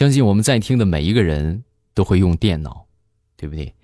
[0.00, 1.62] 相信我们在听的每一个人
[1.92, 2.86] 都会用电脑，
[3.36, 3.74] 对不对？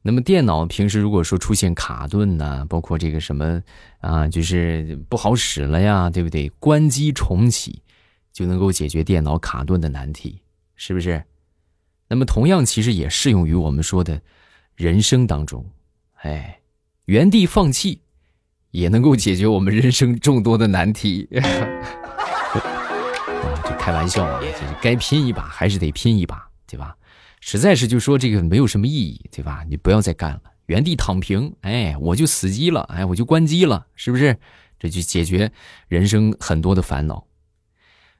[0.00, 3.62] 那么电脑平时如果说出现卡顿呐，包括这个什么
[4.00, 6.48] 啊，就是不好使了呀，对不对？
[6.58, 7.82] 关机重启
[8.32, 10.40] 就能够解决电脑卡顿的难题，
[10.74, 11.22] 是不是？
[12.08, 14.22] 那么同样，其实也适用于我们说的
[14.74, 15.66] 人生当中，
[16.22, 16.60] 哎，
[17.04, 18.00] 原地放弃
[18.70, 21.28] 也能够解决我们人生众多的难题。
[23.88, 26.94] 开玩笑啊，就是该拼一把还是得拼一把，对吧？
[27.40, 29.64] 实在是就说这个没有什么意义，对吧？
[29.66, 34.36] 你不要再干了，原地躺平，哎，我就死机了，哎，我就关机了，是不是？
[34.78, 35.50] 这就解决
[35.88, 37.24] 人生很多的烦恼。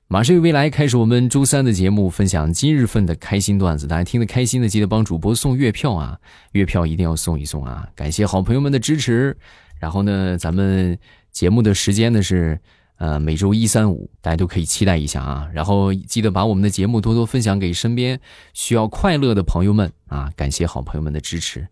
[0.07, 3.87] 马上与未来开始我们周三的节目，分享今日份的开心段子。
[3.87, 6.19] 大家听得开心的，记得帮主播送月票啊，
[6.53, 7.87] 月票一定要送一送啊！
[7.95, 9.37] 感谢好朋友们的支持。
[9.79, 10.99] 然后呢，咱们
[11.31, 12.59] 节目的时间呢是。
[12.99, 15.49] 呃，每周一、三、五，大家都可以期待一下啊！
[15.55, 18.21] 然后记得把我们的节目多多分享给身边
[18.55, 20.33] 需要快乐的朋友们啊！
[20.35, 21.69] 感谢好朋友们的支持。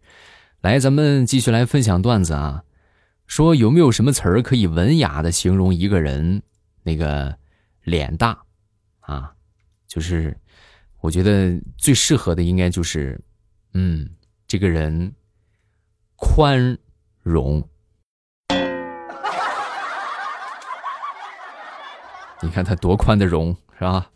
[0.61, 2.63] 来，咱们继续来分享段子啊！
[3.27, 6.43] 说有没有什么词儿可以文雅的形容一个人
[6.85, 7.37] 那个
[7.83, 8.45] 脸大
[9.01, 9.35] 啊？
[9.89, 10.37] 就是
[11.01, 13.21] 我觉得最适合的应该就是，
[13.75, 14.09] 嗯，
[14.47, 15.13] 这个人
[16.15, 16.79] 宽
[17.21, 17.69] 容。
[22.43, 24.11] 你看他多宽的容，是吧？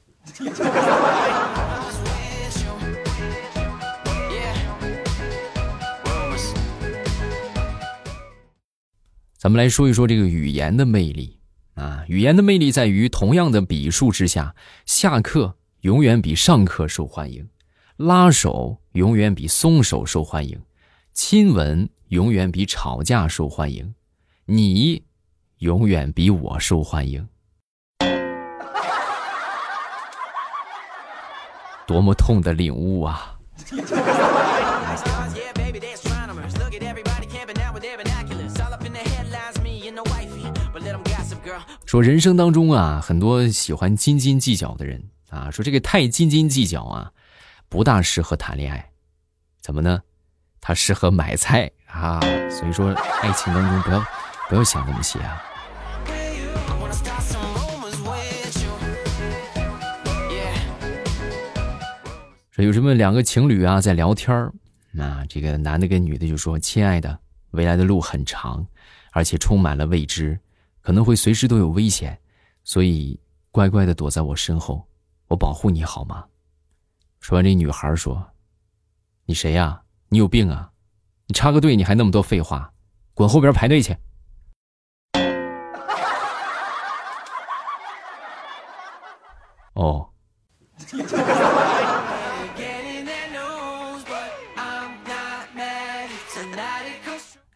[9.39, 11.39] 咱们来说一说这个语言的魅力
[11.73, 12.05] 啊！
[12.09, 14.55] 语言的魅力在于，同样的笔数之下，
[14.85, 17.49] 下课永远比上课受欢迎，
[17.97, 20.61] 拉手永远比松手受欢迎，
[21.15, 23.95] 亲吻永远比吵架受欢迎，
[24.45, 25.05] 你
[25.61, 27.27] 永远比我受欢迎。
[31.91, 33.37] 多么痛的领悟啊！
[41.85, 47.11] 说人生当中啊，很多喜欢斤斤计较的人啊，说这个太斤斤计较啊，
[47.69, 48.89] 不大适合谈恋爱。
[49.61, 50.01] 怎么呢？
[50.61, 52.21] 他适合买菜啊。
[52.49, 54.05] 所以说，爱情当中不要
[54.49, 55.43] 不要想那么些啊。
[62.63, 64.53] 有什么两个情侣啊在聊天儿，
[64.91, 67.19] 那这个男的跟女的就说：“亲爱的，
[67.53, 68.67] 未来的路很长，
[69.13, 70.39] 而且充满了未知，
[70.81, 72.19] 可能会随时都有危险，
[72.65, 73.19] 所以
[73.51, 74.85] 乖乖的躲在我身后，
[75.29, 76.25] 我保护你好吗？”
[77.21, 78.33] 说完，这女孩说
[79.27, 79.83] ：“你谁呀？
[80.09, 80.71] 你有病啊？
[81.27, 82.73] 你插个队你还那么多废话，
[83.15, 83.97] 滚后边排队去。”
[89.75, 90.09] 哦。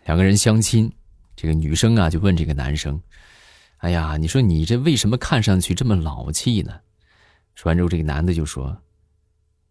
[0.05, 0.93] 两个人相亲，
[1.35, 3.01] 这个女生啊就问这个男生
[3.79, 6.81] ：“哎呀，你说你这为什么看上去这么老气呢？”
[7.57, 8.83] 说完之后，这个男的就说：“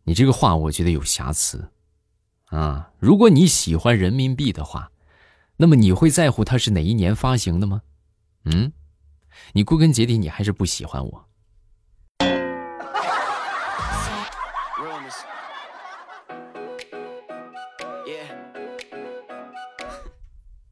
[0.06, 1.70] 你这个话我觉得有瑕疵
[2.46, 2.92] 啊！
[2.98, 4.92] 如果你喜欢人民币的话，
[5.58, 7.82] 那么你会在乎它是哪一年发行的吗？
[8.46, 8.74] 嗯，
[9.54, 11.26] 你归根结底你还是不喜欢我。”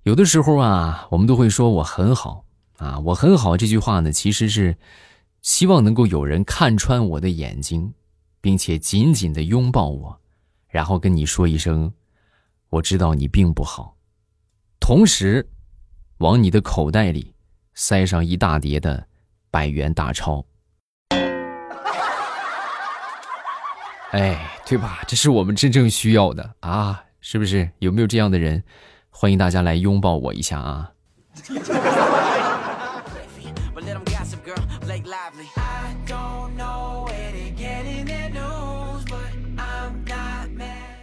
[0.03, 2.43] 有的时候啊，我们都会说我很好
[2.77, 3.55] 啊，我很好。
[3.55, 4.75] 这句话呢，其实是
[5.43, 7.93] 希望能够有人看穿我的眼睛，
[8.41, 10.19] 并且紧紧的拥抱我，
[10.69, 11.93] 然后跟你说一声
[12.69, 13.95] ：“我知道你并不好。”
[14.81, 15.47] 同时，
[16.17, 17.35] 往你的口袋里
[17.75, 19.05] 塞上一大叠的
[19.51, 20.43] 百元大钞。
[24.13, 25.03] 哎，对吧？
[25.07, 27.69] 这是我们真正需要的啊，是不是？
[27.77, 28.63] 有没有这样的人？
[29.21, 30.91] 欢迎大家来拥抱我一下啊！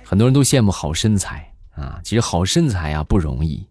[0.05, 3.65] 很多人都羡慕好身材啊，其实好身材啊不容易，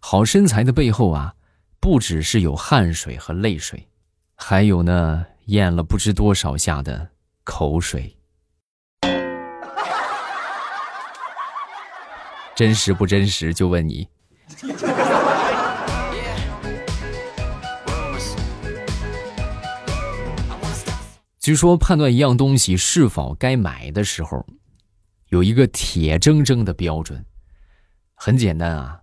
[0.00, 1.32] 好身材的背后啊，
[1.78, 3.86] 不只是有汗水和泪水，
[4.34, 7.08] 还有呢咽了不知多少下的
[7.44, 8.16] 口水。
[12.54, 13.52] 真实不真实？
[13.54, 14.08] 就问你。
[21.40, 24.46] 据说判断一样东西是否该买的时候，
[25.30, 27.24] 有一个铁铮铮的标准。
[28.14, 29.00] 很简单啊，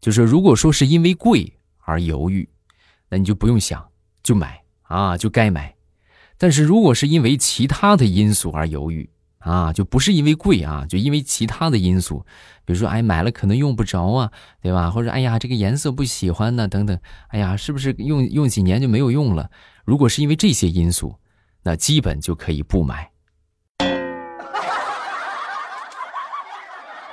[0.00, 2.48] 就是如果说是因为贵而犹豫，
[3.08, 3.84] 那你就不用想，
[4.22, 5.74] 就买啊，就该买。
[6.38, 9.10] 但是如果是因为其他的因素而犹豫
[9.40, 12.24] 啊，就不是因为贵啊，就因为其他的因素，
[12.64, 14.32] 比如说哎买了可能用不着啊，
[14.62, 14.90] 对吧？
[14.90, 16.98] 或者哎呀这个颜色不喜欢呢，等等，
[17.28, 19.50] 哎呀是不是用用几年就没有用了？
[19.84, 21.16] 如果是因为这些因素，
[21.62, 23.10] 那基本就可以不买。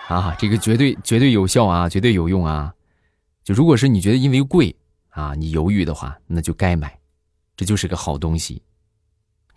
[0.08, 2.74] 啊，这个绝对绝对有效啊，绝对有用啊！
[3.44, 4.74] 就如果是你觉得因为贵
[5.10, 6.98] 啊，你犹豫的话，那就该买，
[7.58, 8.62] 这就是个好东西。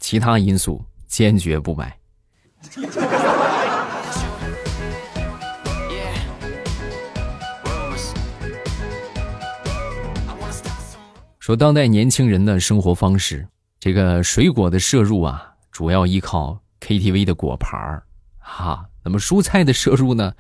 [0.01, 2.00] 其他因素坚决不买。
[11.39, 13.49] 说当代年轻人的生活方式，
[13.81, 18.03] 这个水果的摄入啊，主要依靠 KTV 的果盘儿，
[18.39, 18.87] 哈。
[19.03, 20.35] 那么蔬菜的摄入呢，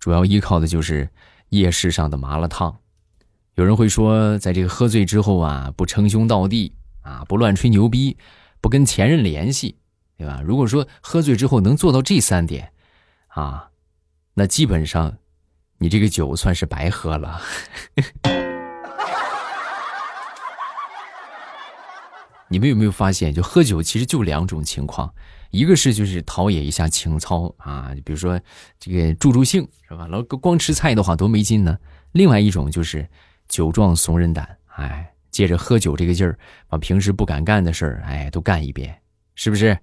[0.00, 1.08] 主要依靠的就是
[1.50, 2.78] 夜市上的麻辣烫。
[3.54, 8.16] 有人会说，在这个喝醉之后啊，不称兄道弟啊，不乱吹牛逼。
[8.60, 9.77] 不跟前任联系，
[10.18, 10.42] 对吧？
[10.44, 12.72] 如果说喝醉之后能做到这三点，
[13.28, 13.70] 啊，
[14.34, 15.16] 那基本上，
[15.78, 17.40] 你这个酒算是白喝了。
[22.50, 25.14] 你们有没有发现，就喝酒其实就两种情况，
[25.50, 28.40] 一个是就是陶冶一下情操啊，比如说
[28.80, 30.06] 这个助助兴是吧？
[30.08, 31.78] 老光吃菜的话多没劲呢。
[32.12, 33.08] 另外一种就是
[33.48, 35.14] 酒壮怂人胆，哎。
[35.30, 36.36] 借着喝酒这个劲儿，
[36.66, 39.00] 把平时不敢干的事儿，哎，都干一遍，
[39.36, 39.78] 是不是？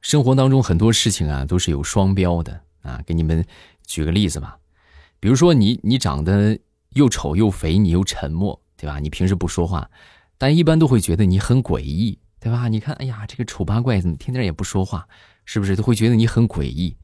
[0.00, 3.02] 生活当中很多事情啊，都是有双标的啊。
[3.04, 3.44] 给你们
[3.84, 4.58] 举个例子吧，
[5.18, 6.58] 比如说你你长得
[6.90, 8.98] 又丑又肥，你又沉默，对吧？
[9.00, 9.90] 你平时不说话，
[10.38, 12.18] 但一般都会觉得你很诡异。
[12.42, 12.68] 对吧？
[12.68, 15.06] 你看，哎呀，这个丑八怪怎么天天也不说话？
[15.44, 16.96] 是不是都会觉得你很诡异？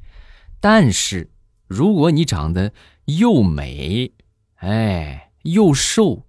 [0.69, 1.31] 但是，
[1.69, 2.73] 如果你长得
[3.05, 4.11] 又美，
[4.57, 6.27] 哎，又瘦，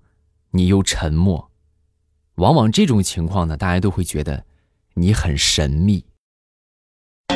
[0.52, 1.50] 你又沉默，
[2.36, 4.46] 往往这种情况呢，大家都会觉得
[4.94, 6.06] 你很神秘，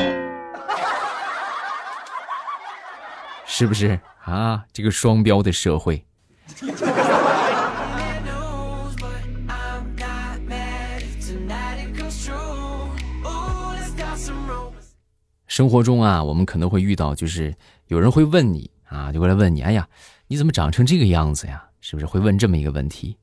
[3.46, 4.64] 是不是啊？
[4.72, 6.06] 这个双标的社会。
[15.52, 17.54] 生活中啊，我们可能会遇到，就是
[17.88, 19.86] 有人会问你啊，就过来问你，哎呀，
[20.26, 21.62] 你怎么长成这个样子呀？
[21.82, 23.18] 是不是会问这么一个问题？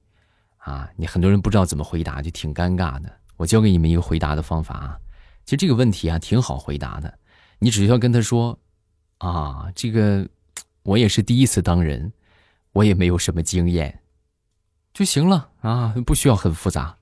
[0.60, 3.12] 啊，你很多人不知道怎么回答，就挺尴尬的。
[3.36, 5.00] 我教给你们一个回答的方法啊，
[5.44, 7.18] 其实这个问题啊挺好回答的，
[7.58, 8.60] 你只需要跟他说，
[9.18, 10.30] 啊，这个
[10.84, 12.14] 我也是第一次当人，
[12.74, 14.02] 我也没有什么经验，
[14.94, 16.96] 就行了啊，不需要很复杂。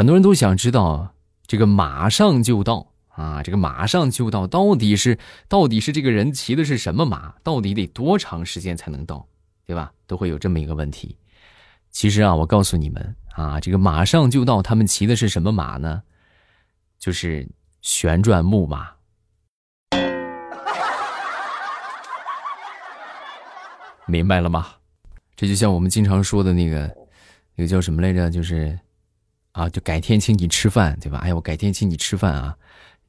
[0.00, 1.14] 很多人都想知道，
[1.46, 7.34] 这个马上就到啊，这个马上就到到底是到底是这个人骑的是什么马？
[7.42, 9.28] 到底得多长时间才能到？
[9.66, 9.92] 对吧？
[10.06, 11.18] 都会有这么一个问题。
[11.90, 16.02] 其实啊，我告诉你们啊，这个马上就到，他们骑的是什么马呢？
[16.98, 17.46] 就是
[17.82, 18.88] 旋转木马。
[24.06, 24.66] 明白了吗？
[25.36, 26.90] 这就像我们经常说的那个，
[27.54, 28.30] 那个叫什么来着？
[28.30, 28.78] 就是。
[29.60, 31.18] 啊，就改天请你吃饭，对吧？
[31.18, 32.56] 哎，我改天请你吃饭啊！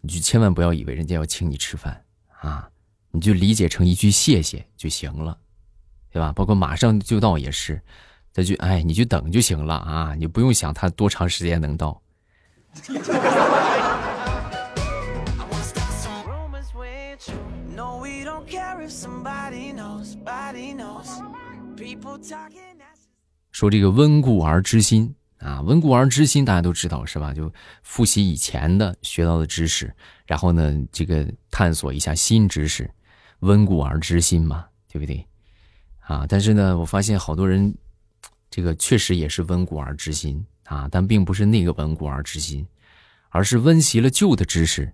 [0.01, 2.03] 你就千万不要以为人家要请你吃饭
[2.41, 2.69] 啊，
[3.11, 5.37] 你就理解成一句谢谢就行了，
[6.11, 6.33] 对吧？
[6.33, 7.81] 包括马上就到也是，
[8.33, 12.01] 他就哎，你就等就行了啊，你不用想他多长时间能到。
[23.53, 25.15] 说这个温故而知新。
[25.41, 27.33] 啊，温故而知新，大家都知道是吧？
[27.33, 29.91] 就复习以前的学到的知识，
[30.27, 32.89] 然后呢，这个探索一下新知识，
[33.39, 35.25] 温故而知新嘛，对不对？
[36.01, 37.75] 啊，但是呢，我发现好多人，
[38.51, 42.67] 这个确实也是温故而知新啊，但并不是那个温故而知新，
[43.29, 44.93] 而是温习了旧的知识，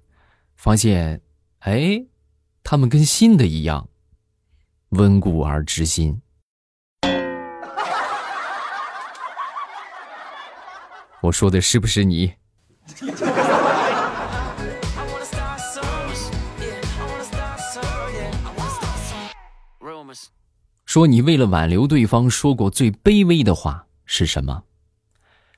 [0.56, 1.20] 发现，
[1.60, 2.06] 哎，
[2.64, 3.90] 他们跟新的一样，
[4.90, 6.22] 温故而知新。
[11.28, 12.34] 我说的是不是你？
[20.86, 24.64] 说你为了挽留对方说过最卑微的话是什么？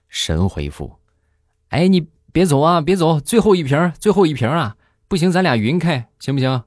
[0.08, 0.98] 神回复：
[1.70, 4.76] 哎，你别走啊，别走，最后一瓶，最后一瓶啊！
[5.08, 6.64] 不行，咱俩匀开，行不行？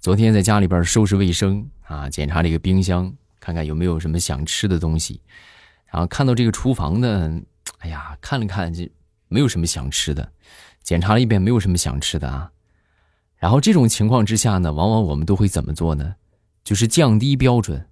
[0.00, 5.20] 昨天在家里边收拾卫生啊，检查这个冰箱，看看有没有什么想吃的东西。
[5.94, 7.40] 然后看到这个厨房呢，
[7.78, 8.84] 哎呀，看了看就
[9.28, 10.28] 没有什么想吃的。
[10.82, 12.50] 检查了一遍，没有什么想吃的啊。
[13.36, 16.16] 然后这种情况之下呢，往往我们都会怎么做呢？
[16.64, 17.86] 就是降低标准，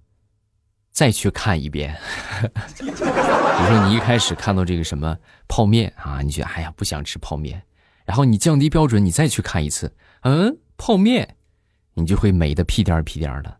[0.91, 1.97] 再去看一遍。
[2.75, 5.17] 比如说你一开始看到这个什么
[5.47, 7.63] 泡面啊，你觉得哎呀不想吃泡面，
[8.03, 11.37] 然后你降低标准，你再去看一次，嗯，泡面。
[11.93, 13.59] 你就会美的屁颠儿屁颠儿的。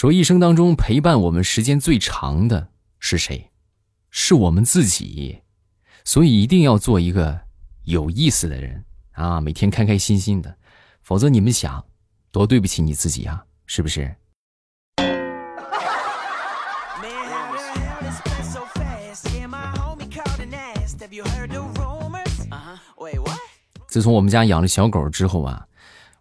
[0.00, 2.68] 说一生当中陪伴我们时间最长的
[3.00, 3.50] 是谁？
[4.08, 5.42] 是我们自己。
[6.06, 7.38] 所以一定要做一个
[7.84, 10.56] 有意思的人啊，每天开开心心的，
[11.02, 11.84] 否则你们想，
[12.30, 14.16] 多对不起你自己啊，是不是？
[23.86, 25.66] 自从我们家养了小狗之后啊，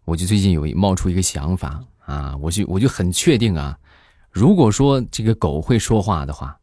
[0.03, 3.77] 我就最近有冒出一个想法啊，我就我就很确定啊，
[4.31, 6.57] 如果说这个狗会说话的话，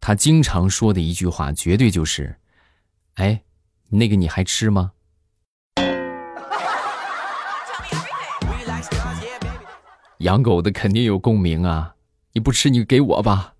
[0.00, 2.34] 它经常说的一句话绝对就是
[3.16, 3.42] ：“哎，
[3.90, 4.92] 那个你还吃吗？”
[10.20, 11.94] 养狗的肯定有共鸣啊，
[12.32, 13.52] 你不吃你给我吧。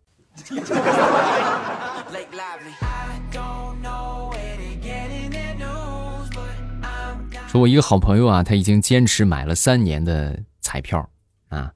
[7.47, 11.11] 说我一个好朋友啊，他已经坚持买了三年的彩票
[11.49, 11.73] 啊，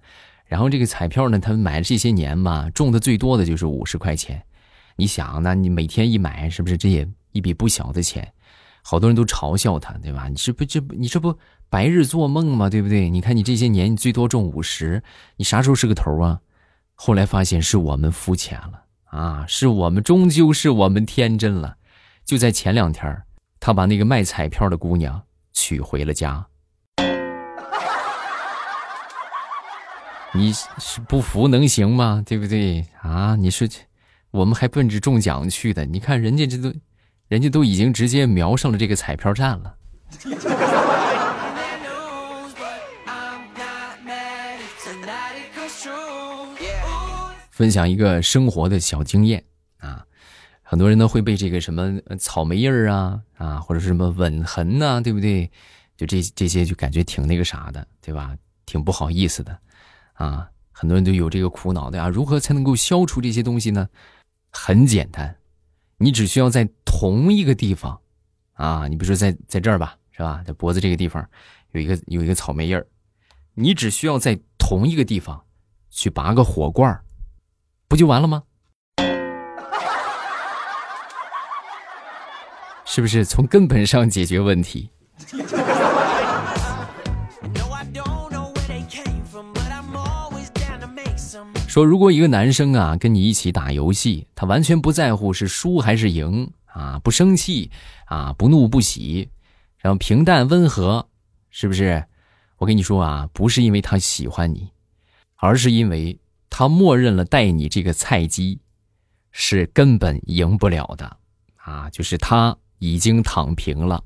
[0.46, 4.42] 然后这个彩票呢，他们买了这些年吧，中的最多的就是五十块钱。
[4.96, 8.32] 你想，那你每天一买，是不是这也一笔不小的钱？
[8.82, 10.28] 好多人都嘲笑他，对吧？
[10.28, 12.68] 你这不这不你这不白日做梦吗？
[12.68, 13.08] 对不对？
[13.10, 15.02] 你看你这些年，你最多中五十，
[15.36, 16.40] 你啥时候是个头啊？
[16.94, 21.76] 后来发现是我们肤浅了啊，是我们终究是我们天真了。
[22.24, 23.22] 就在前两天，
[23.58, 25.22] 他把那个卖彩票的姑娘。
[25.52, 26.46] 娶回了家，
[30.32, 32.22] 你是不服能行吗？
[32.24, 33.34] 对不对啊？
[33.36, 33.68] 你说，
[34.30, 36.72] 我们还奔着中奖去的，你看人家这都，
[37.26, 39.74] 人家都已经直接瞄上了这个彩票站了。
[47.50, 49.44] 分享一个生活的小经验
[49.78, 50.06] 啊。
[50.62, 55.50] 很多人呢会被这个什么草莓印儿啊啊或者是什么吻痕呐，对不对？
[55.96, 58.36] 就这这些就感觉挺那个啥的，对吧？
[58.64, 59.58] 挺不好意思的，
[60.20, 62.10] 啊，很多人都有这个苦恼的啊。
[62.10, 63.88] 如何才能够消除这些东西呢？
[64.50, 65.38] 很简单，
[65.96, 67.98] 你只需要在同一个地方，
[68.52, 70.44] 啊，你比如说在在这儿吧，是吧？
[70.46, 71.26] 在脖子这个地方
[71.70, 72.86] 有一个有一个草莓印儿，
[73.54, 75.42] 你只需要在同一个地方
[75.88, 77.02] 去拔个火罐儿，
[77.88, 78.42] 不就完了吗？
[82.84, 84.90] 是不是从根本上解决问题？
[91.70, 97.70] 说如果一个男生啊跟你一起打游戏，他完全不在乎是输还是赢啊，不生气
[98.06, 99.28] 啊，不怒不喜，
[99.78, 101.06] 然后平淡温和，
[101.48, 102.04] 是不是？
[102.56, 104.68] 我跟你说啊，不是因为他喜欢你，
[105.36, 106.18] 而是因为
[106.50, 108.58] 他默认了带你这个菜鸡
[109.30, 111.16] 是根本赢不了的
[111.54, 112.56] 啊，就是他。
[112.82, 114.02] 已经躺平了。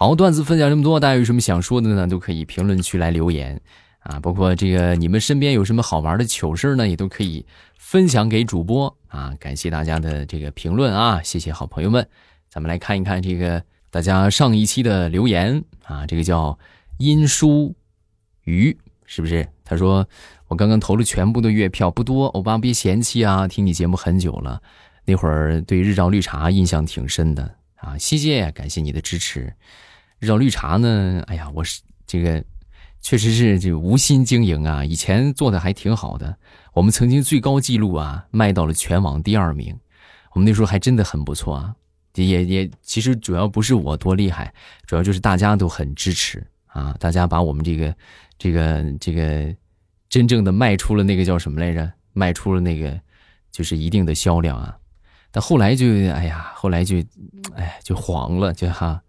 [0.00, 2.06] 好，段子分享这么多，大家有什么想说的呢？
[2.06, 3.60] 都可以评论区来留言
[3.98, 4.20] 啊！
[4.20, 7.44] 包括这个你们身边有什么好玩的糗事呢，也都可以
[7.76, 9.34] 分享给主播啊！
[9.40, 11.20] 感谢大家的这个评论啊！
[11.24, 12.08] 谢谢好朋友们，
[12.48, 16.06] 咱们来看一看这个大家上一期的留言啊！
[16.06, 16.56] 这个叫
[16.98, 17.74] 殷书
[18.44, 18.78] 鱼。
[19.04, 19.48] 是不是？
[19.64, 20.06] 他说
[20.46, 23.48] 我刚刚投了全部的月票，不多，欧巴别嫌弃啊！
[23.48, 24.62] 听你节目很久了，
[25.06, 27.98] 那会儿对日照绿茶印象挺深的啊！
[27.98, 29.52] 谢谢，感谢你的支持。
[30.18, 31.22] 日照绿茶呢？
[31.26, 32.42] 哎呀，我是这个
[33.00, 36.36] 确实是这无心经营啊，以前做的还挺好的。
[36.72, 39.78] 我们曾经最高记录啊，卖到了全网第二名。
[40.32, 41.74] 我们那时候还真的很不错啊！
[42.14, 44.52] 也也其实主要不是我多厉害，
[44.86, 46.94] 主要就是大家都很支持啊！
[46.98, 47.94] 大家把我们这个。
[48.40, 49.52] 这个这个，
[50.08, 51.92] 真正的卖出了那个叫什么来着？
[52.12, 52.96] 卖出了那个，
[53.50, 54.78] 就是一定的销量啊。
[55.32, 56.98] 但后来就哎呀，后来就，
[57.56, 59.02] 哎，就黄了，就哈。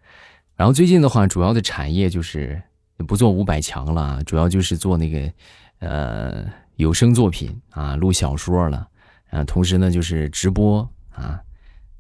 [0.60, 2.62] 然后最近的话，主要的产业就是
[3.08, 5.32] 不做五百强了，主要就是做那个
[5.80, 8.86] 呃有声作品啊，录小说了。
[9.30, 11.40] 啊，同时呢就是直播啊，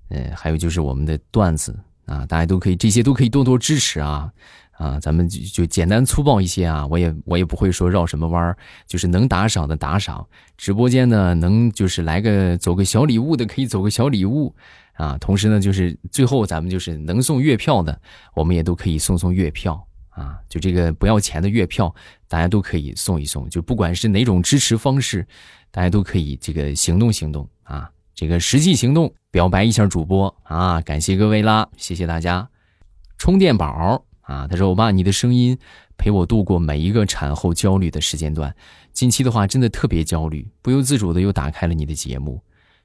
[0.10, 1.74] 呃，还有就是我们的段子
[2.06, 4.30] 啊，大家都可以这些都可以多多支持啊
[4.79, 8.57] 啊，咱们就就简单粗暴一些啊，我也我也不会说绕什么弯儿，
[8.88, 14.55] 就是能打赏的打赏，直播间呢能就是来个走个小礼物的可以走个小礼物
[14.93, 18.00] 啊，同时呢就是最后咱们就是能送月票的，
[18.33, 21.93] 我们也都可以送送月票啊，就这个不要钱的月票，
[22.29, 25.27] 大家都可以送一送，就不管是哪种支持方式。
[25.71, 32.50] 大家都可以这个行动行动啊，这个实际行动表白一下主播啊，感谢各位啦，谢谢大家。
[33.19, 35.57] 充电宝啊，他说：“我爸，你的声音
[35.98, 38.55] 陪我度过每一个产后焦虑的时间段。
[38.93, 42.39] 近期的话，真的特别焦虑，不由自主的又打开了你的节目，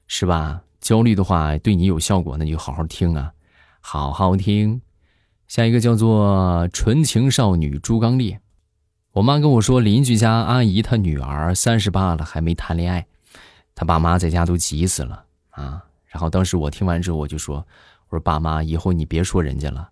[0.07, 0.63] 是吧？
[0.81, 3.31] 焦虑的话对你有效果，那你就好好听啊，
[3.79, 4.81] 好好听。
[5.47, 8.39] 下一个叫做纯情少女朱刚烈。”
[9.13, 13.05] 我妈跟我说，邻居家阿姨她女儿三十八了还没谈恋爱，
[13.75, 15.85] 她爸妈在家都急死了啊。
[16.07, 17.57] 然后当时我听完之后，我就说
[18.09, 19.89] ：“我说爸妈，以后你别说人家了，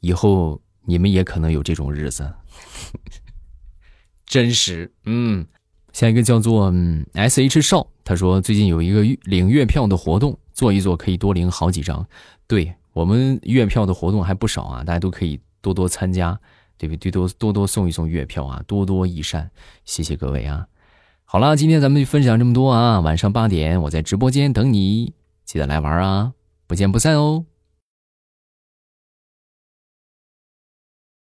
[0.00, 2.32] 以后你们也可能有这种日子。
[4.24, 5.46] ”真实，嗯。
[5.92, 6.72] 下一个叫做
[7.12, 12.06] S H 少，他说最近有一个领月票的活动，做一做可以多领好几张。
[12.46, 16.40] 对我们月票的活动还不少啊，大家都可以多多参加。
[16.78, 17.10] 对不对？
[17.10, 19.50] 多多多送一送月票啊，多多益善，
[19.86, 20.66] 谢谢各位啊！
[21.24, 23.00] 好了，今天咱们就分享这么多啊！
[23.00, 25.14] 晚上八点我在直播间等你，
[25.46, 26.34] 记得来玩啊！
[26.66, 27.46] 不见不散哦！